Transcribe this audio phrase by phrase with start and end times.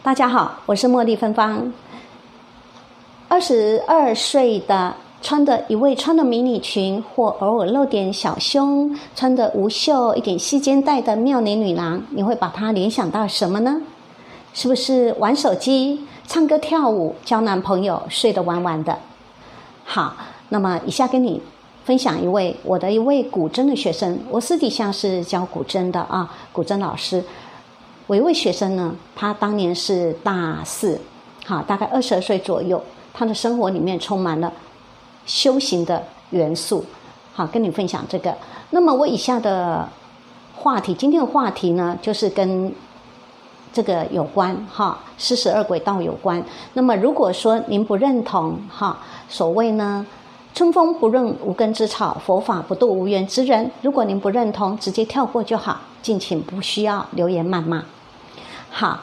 [0.00, 1.72] 大家好，我是茉莉芬芳。
[3.26, 13.82] 二十二岁的穿的一位穿的迷你裙或偶尔露点小胸，穿的无袖一点细肩带的妙龄女郎，你会把她联想到什么呢？
[14.54, 18.96] 是不是玩手机、唱歌、跳舞、交男朋友、睡得晚晚的？
[19.84, 20.16] 好，
[20.48, 21.42] 那么以下跟你
[21.84, 27.22] 分享一位我的一位古筝的学生，我私底下是教古筝的啊，古筝老师。
[28.08, 30.98] 我一位学生呢，他当年是大四，
[31.44, 34.50] 好，大概二十二岁左右，他的生活里面充满了
[35.26, 36.82] 修行的元素，
[37.34, 38.34] 好，跟你分享这个。
[38.70, 39.86] 那么我以下的
[40.56, 42.72] 话题，今天的话题呢，就是跟
[43.74, 46.42] 这个有关，哈，四十二轨道有关。
[46.72, 50.06] 那么如果说您不认同，哈，所谓呢，
[50.54, 53.70] 春风不润无根之草，佛法不度无缘之人。
[53.82, 57.84] 如果您不认同，直接跳过就好，敬请不需要留言谩骂。
[58.70, 59.00] 好，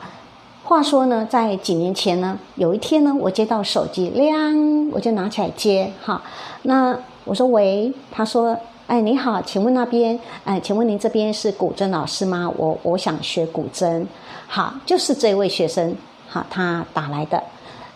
[0.63, 5.91] 话说呢，在几年前呢，有一天呢，我接到手机，亮，我就拿起来接。
[6.03, 6.21] 哈，
[6.63, 12.51] 那我说喂，他说，哎，你好，请问那边，哎，请问您这边是古筝老师吗？
[12.57, 14.05] 我我想学古筝。
[14.47, 15.95] 好，就是这位学生，
[16.29, 17.41] 好，他打来的。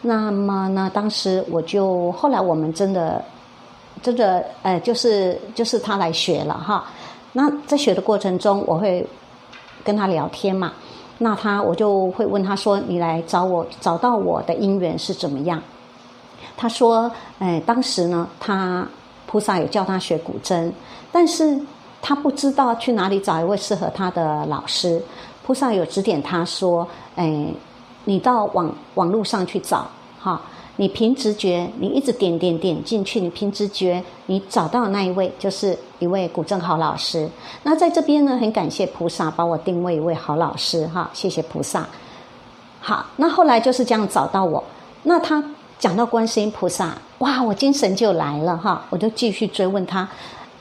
[0.02, 3.24] 那么呢，当时我就后来我们真的，
[4.02, 6.86] 真的，呃，就是就是他来学了哈。
[7.34, 9.06] 那在学的过程中，我会
[9.84, 10.74] 跟他聊天嘛。
[11.20, 15.62] 那他我就会问他说：“你来找我，找到我的姻缘是怎么样？”
[16.58, 18.88] 他说：“哎，当时呢，他
[19.28, 20.72] 菩萨有教他学古筝，
[21.12, 21.60] 但是
[22.02, 25.02] 他不知道去哪里找一位适合他的老师。
[25.46, 27.48] 菩萨有指点他说：‘哎，
[28.06, 29.88] 你到网网络上去找，
[30.20, 30.42] 哈。’”
[30.80, 37.30] 你凭直觉，你一直点点点进去，你凭直觉，你找到那一位就是一位古正好老师。
[37.64, 41.86] 那在这边呢，很感谢菩萨把我定位一位好老师哈，谢谢菩萨。
[42.80, 44.64] 好，那后来就是这样找到我。
[45.04, 45.44] 那他
[45.78, 50.08] 讲到观世音菩萨，哇，我精神就来了哈，我就继续追问他，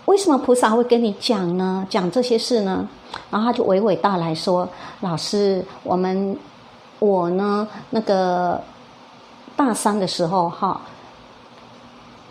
[0.07, 1.87] 为什么菩萨会跟你讲呢？
[1.89, 2.89] 讲这些事呢？
[3.31, 4.69] 然后他就娓娓道来说，
[5.01, 6.37] 老师，我们
[6.99, 8.61] 我呢那个。
[9.59, 10.81] 大三的时候，哈，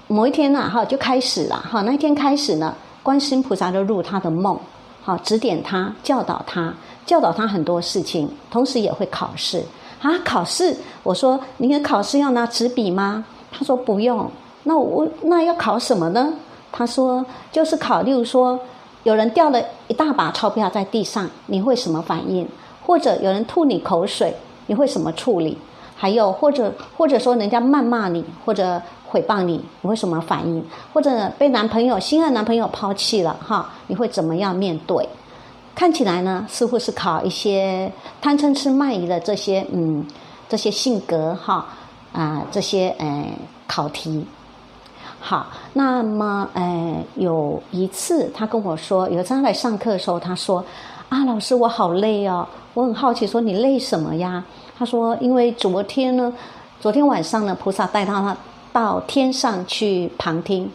[0.08, 2.74] 某一天呐，哈，就开始了，哈，那天开始呢，
[3.04, 4.58] 观世音菩萨就入他的梦，
[5.04, 6.74] 好，指点他，教导他，
[7.06, 9.62] 教导他很多事情，同时也会考试
[10.02, 10.78] 啊，考试。
[11.04, 13.26] 我说，你的考试要拿纸笔吗？
[13.52, 14.32] 他说不用。
[14.64, 16.34] 那我那要考什么呢？
[16.72, 18.58] 他说就是考，例如说，
[19.04, 22.48] 有人掉了一大把钞票在地上，你会什么反应？
[22.86, 24.34] 或者有人吐你口水，
[24.68, 25.58] 你会什么处理？
[25.98, 28.82] 还有，或者或者说人家谩骂你，或者
[29.12, 30.64] 诽谤你，你会什么反应？
[30.94, 35.10] 或者被男朋友心爱男朋友抛弃了，哈，你会怎么样面对？
[35.74, 37.92] 看起来呢，似乎是考一些
[38.22, 40.06] 贪嗔痴慢疑的这些，嗯，
[40.48, 41.66] 这些性格，哈，
[42.14, 43.26] 啊，这些，呃，
[43.68, 44.26] 考题。
[45.20, 50.64] 好，那么，呃，有一次他跟我说，有一次他来上课的时候，他说
[51.10, 54.44] ：“啊，老师，我好累哦。”我很好奇，说你累什么呀？
[54.78, 56.32] 他说：“因为昨天呢，
[56.80, 58.36] 昨天晚上呢，菩萨带他
[58.72, 60.70] 到天上去旁听。”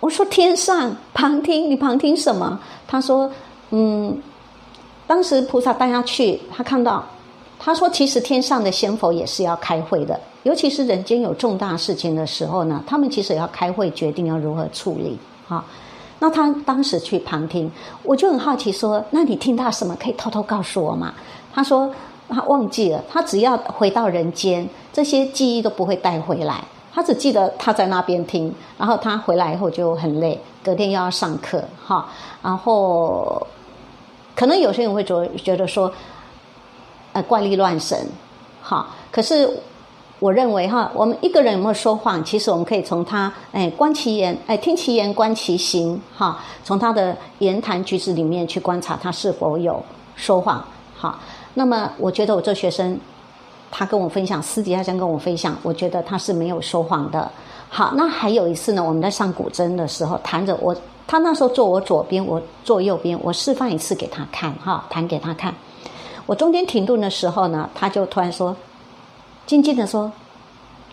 [0.00, 3.30] 我说：“天上旁听，你旁听什么？”他说
[3.70, 4.20] ：“嗯，
[5.06, 7.04] 当时菩萨带他去，他看到，
[7.58, 15.64] 他说其实天上的仙佛也是要开会的，尤其是人间有重大事情的时候呢，他们其实要开会决定要如何处理。”哈。
[16.18, 17.70] 那他当时去旁听，
[18.02, 19.94] 我就很好奇说：“那你听到什么？
[20.00, 21.12] 可以偷偷告诉我吗？”
[21.52, 21.92] 他说
[22.28, 26.62] ：“他忘记了，他只要回到人间，这些记忆都不会带回来。
[26.92, 32.08] 他只记得他在那边听，然后他回来以后就很累，隔天又要上课，哈。
[32.42, 33.46] 然后
[34.34, 35.92] 可能有些人会觉觉得说，
[37.12, 37.98] 呃，怪力乱神，
[38.62, 38.86] 哈。
[39.10, 39.48] 可是。”
[40.18, 49.78] 我认为哈，我们一个人有没有说谎，其实我们可以从他哎观其言，哎听其言观其行哈，从他的言谈举止里面去观察他是否有
[50.14, 50.64] 说谎。
[50.98, 51.18] 哈，
[51.58, 53.00] 那么我觉得我这学生，
[53.70, 57.30] 他跟我分享私底下这样跟我分享，我觉得他是没有说谎的。
[57.70, 60.76] 好，那还有一次呢，我们在上古筝的时候，弹着我，
[61.06, 65.54] 他那时候坐我左边，我坐右边，我示范一次给他看哈，弹给他看。
[66.26, 68.54] 我中间停顿的时候呢，他就突然说。
[69.46, 70.10] 静静的说：“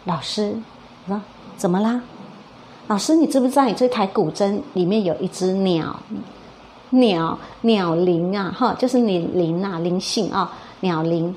[0.05, 0.55] 老师，
[1.57, 1.99] 怎么啦？
[2.85, 5.99] 老师，你知不知道你这台古筝里面有一只鸟？
[6.93, 10.51] 鸟鸟灵啊，哈，就是你灵啊，灵性啊，
[10.81, 11.35] 鸟灵。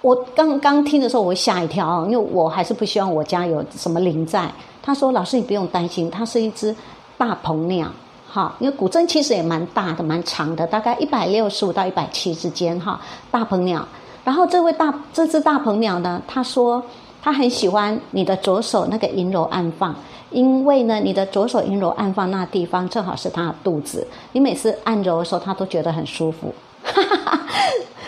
[0.00, 4.50] 我刚刚听的时候，我吓一跳啊，因为我还是不希望我家有什么灵在。
[4.82, 6.74] 他说：老师，你不用担心，它是一只
[7.16, 7.88] 大鹏鸟。”
[8.30, 13.00] 哈，因为古筝其实也蛮大的，蛮长的，大概一百六十五到一百七之间哈。
[13.30, 13.86] 大鹏鸟，
[14.24, 16.82] 然后这位大这只大鹏鸟呢，他说
[17.22, 19.94] 他很喜欢你的左手那个阴柔暗放，
[20.34, 26.52] 因为呢，你的左手阴柔按放那地方正好是他的肚子，你每次按揉的时候，他都觉得很舒服。
[26.82, 27.40] 哈哈哈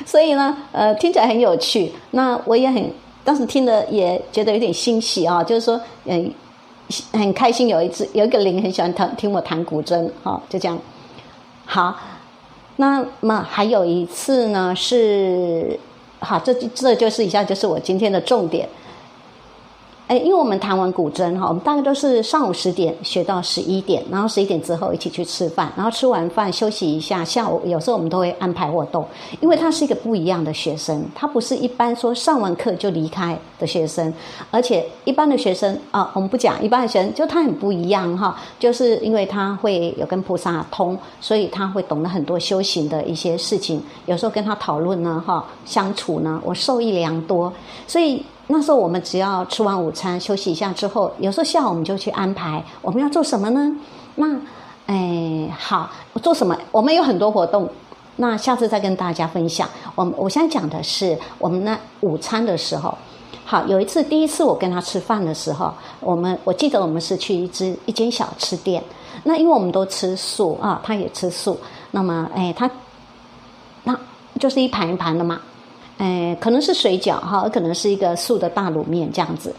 [0.04, 1.92] 所以呢，呃，听起来很有趣。
[2.10, 2.92] 那我也很
[3.24, 6.30] 当时听的也觉得有点欣喜啊，就是说，嗯。
[7.12, 10.78] 很开心，有一次有一个灵很喜欢弹听我弹古筝，哈，就这样。
[11.64, 11.96] 好，
[12.76, 15.76] 那么还有一次呢，是
[16.20, 18.68] 好，这这就是一下就是我今天的重点。
[20.08, 29.04] 哎，因为我们弹完古筝哈，我们大概都是上午十点学到十一点，然后十一点之后一起去吃饭，然后吃完饭休息一下，下午有时候我们都会安排活动。
[29.40, 34.14] 因为他是一个不一样的学生，他不是一般说上完课就离开的学生，
[34.52, 43.82] 而且一般的学生啊，我们不讲一般的学生，就他很不一样哈，就是因为他会有跟菩萨通，所以他会懂得很多修行的一些事情。
[44.06, 47.52] 有时候跟他讨论呢，哈，相处呢，我受益良多，
[47.88, 48.24] 所以。
[48.48, 53.76] 那时候我们只要吃完午餐休息一下之后，有时候下午我们就去安排我们要做什么呢？
[54.14, 54.38] 那，
[54.86, 55.90] 哎，好，
[56.22, 56.56] 做什么？
[56.70, 57.68] 我们有很多活动，
[58.16, 59.68] 那下次再跟大家分享。
[59.96, 62.96] 我我现在讲的是我们那午餐的时候，
[63.44, 68.82] 好，有一次第一次我跟他吃饭的时候，我们我记得我们是去一只一间小吃店，
[69.24, 71.58] 那因为我们都吃素啊，他也吃素，
[71.90, 72.70] 那么哎，他
[73.82, 73.98] 那
[74.38, 75.40] 就是一盘一盘的嘛。
[75.98, 79.54] 哎，可能是水饺哈，可能是一个素的大卤面这样子。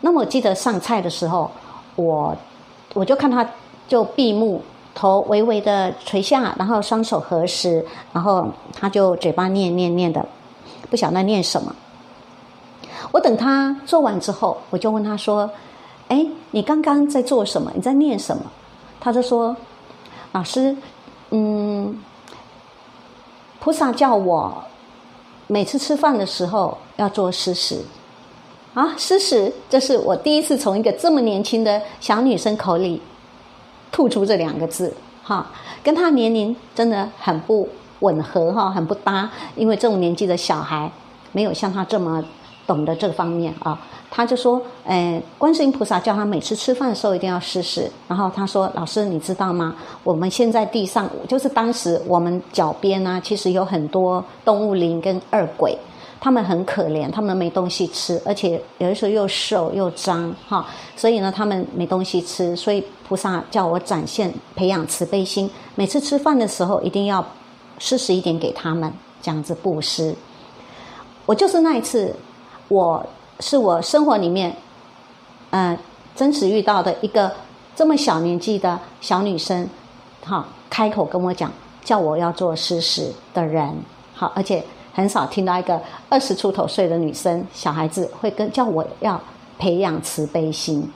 [0.00, 1.50] 那么我记得上菜的时候，
[1.96, 2.36] 我
[2.94, 3.44] 我就看他
[3.88, 4.62] 就闭目，
[4.94, 10.24] 头微微的垂下，然后双手合十，然后他就嘴巴念念念的，
[10.88, 11.74] 不晓得念什么。
[13.10, 15.50] 我等他做完之后，我就问他说
[16.06, 17.72] ：“哎，你刚刚在做什么？
[17.74, 18.44] 你在念什么？”
[19.00, 19.56] 他就说
[20.30, 20.76] ：“老师，
[21.30, 21.98] 嗯，
[23.58, 24.62] 菩萨叫我。”
[25.50, 27.80] 每次吃饭的时候要做施食，
[28.72, 33.02] 啊，施食，这是我第一次从一个这么年轻的小女生口里
[33.90, 34.94] 吐出这两个字，
[35.24, 35.50] 哈，
[35.82, 37.68] 跟她年龄真的很不
[37.98, 40.88] 吻合，哈，很不搭，因为这种年纪的小孩
[41.32, 42.24] 没有像她这么
[42.70, 43.76] 懂得这方面啊。
[44.12, 47.90] 他就说：“诶，观世音菩萨叫他每次吃饭的时候一定要施食。
[48.06, 49.74] 然后他说：‘老师，你知道吗？
[50.04, 55.76] 我们现在地上就是当时我们脚边呢，其实有很多动物灵跟二鬼，
[56.20, 60.66] 他们很可怜，他们没东西吃，而且有的时候又瘦又脏，哈。
[60.96, 67.24] 所以呢，他们没东西吃，所以菩萨叫我展现培养慈悲心，每次吃饭的时候一定要
[67.78, 70.14] 施食一点给他们，这样子布施。
[71.26, 72.12] 我就是那一次，
[72.70, 73.06] 我。”
[73.42, 74.54] 是我生活里面，
[75.48, 75.74] 嗯，
[76.14, 77.32] 真实遇到的一个
[77.74, 79.66] 这么小年纪的小女生，
[80.22, 81.50] 哈，开口跟我讲，
[81.82, 83.74] 叫我要做施食的人，
[84.14, 84.62] 好，而且
[84.92, 85.80] 很少听到一个
[86.10, 89.18] 二十出头岁的女生、小孩子会跟叫我要
[89.58, 90.86] 培养慈悲心。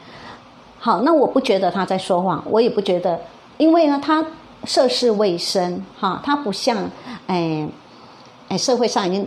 [0.79, 3.19] 好，那我不觉得她在说谎，我也不觉得，
[3.57, 4.23] 因为呢，她
[4.65, 6.77] 涉世未深，哈，她不像，
[7.27, 7.67] 哎，
[8.51, 9.27] 哎，社会上已经。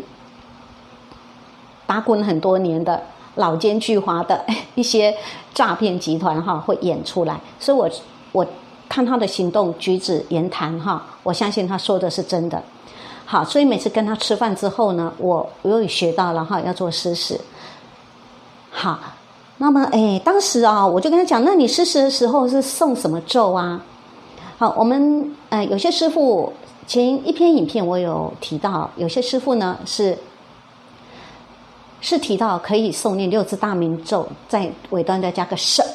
[1.88, 3.01] 打滚很多年的
[3.36, 4.45] 老奸巨猾的
[4.75, 5.16] 一些
[5.54, 7.89] 诈骗集团哈，会演出来，所以我
[8.34, 8.46] 我
[8.89, 12.62] 看他的行动举止言谈哈，我相信他说的是真的。
[13.25, 17.39] 好，所以每次跟他吃饭之后呢，我我也学到了哈，要做施食。
[18.70, 19.00] 好，
[19.58, 23.82] 那么哎，当时啊，我就跟他讲，那你施食的时候是送什么咒啊？
[24.58, 26.51] 好，我们呃有些师傅
[26.86, 30.17] 前一篇影片我有提到，有些师傅呢是。
[32.00, 35.86] 是提到可以诵念六字大明咒，在尾端再加个“圣”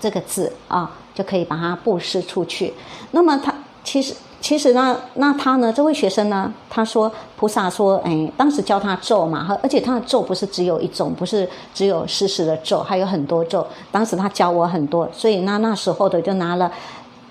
[0.00, 2.74] 这个字啊，就可以把它布施出去。
[3.12, 13.66] 那么他其实其实呢，那他呢，这位学生呢，他说菩萨说，哎，当时教他咒嘛，而且他的咒不是只有一种，不是只有施食的咒，还有很多咒。
[13.90, 16.70] 当时他教我很多，所以那那时候的就拿了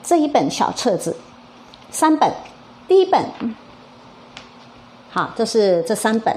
[0.02, 1.16] 这一本小册子，
[1.92, 2.32] 三本，
[2.88, 3.24] 第一本，
[5.12, 6.36] 好，这是这三本。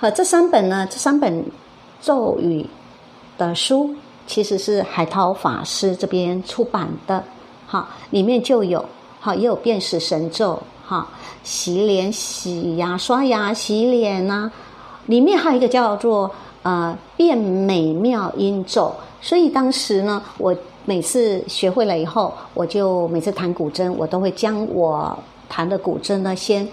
[0.00, 1.44] 好，这三本呢，这三本
[2.00, 2.64] 咒语
[3.36, 3.94] 的书，
[4.26, 7.22] 其实是海涛法师这边出版的。
[7.66, 8.82] 好，里面就有，
[9.20, 11.06] 好也有辨识神咒，哈，
[11.44, 14.50] 洗脸、洗牙、刷牙、洗脸呐。
[15.04, 16.30] 里面还有一个叫做
[16.62, 18.90] 呃变美妙音咒。
[19.20, 25.14] 所以当时呢，我每次学会了以后，我就每次弹古筝，我都会将我
[25.46, 26.66] 弹的古筝呢，先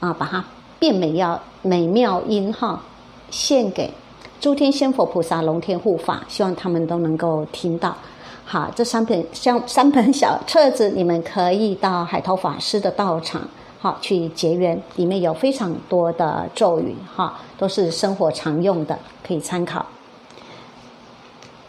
[0.00, 0.42] 啊把它
[0.80, 1.40] 变美要。
[1.62, 2.80] 美妙音哈，
[3.30, 3.92] 献给
[4.40, 7.94] 诸天仙佛菩萨、龙天护法，希望他们都能够听到。
[8.46, 13.42] 好，这三本像三本小册子，你们可以到海涛法师的道场，
[13.78, 19.84] 好去结缘，里面有非常多的咒语，哈，都是生活常用的，可以参考。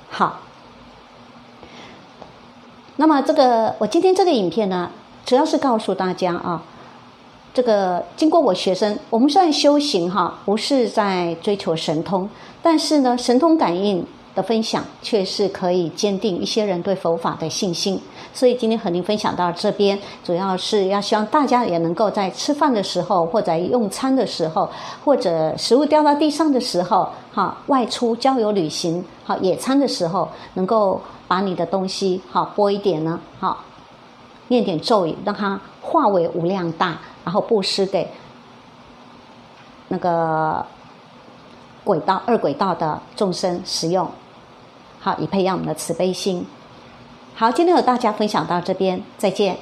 [0.10, 0.40] 好，
[2.96, 4.90] 那么这个我今天这个影片呢，
[5.26, 6.64] 主要是告诉大家啊，
[7.54, 12.30] 这个经过我学生，我们虽然修行哈，不是在追求神通，
[12.62, 14.06] 但是呢，神通感应。
[14.34, 18.00] 的分享却是可以坚定一些人对佛法的信心，
[18.34, 24.70] 所以今天和您分享到这边，主要是要希望大家也能够在吃饭的时候，或者用餐的时候，
[25.04, 33.58] 或者食物掉到地上的时候，哈，外出郊游旅行，好野餐的时候，能够把你的东西好拨一点呢，好
[34.48, 38.10] 念点咒语，让它化为无量大，然后布施给
[39.88, 40.66] 那个
[41.84, 44.10] 轨道二轨道的众生使用。
[45.00, 46.46] 好，以培养我们的慈悲心。
[47.34, 49.58] 好，今天和大家分享到这边，再见。